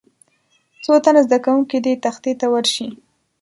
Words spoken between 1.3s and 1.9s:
کوونکي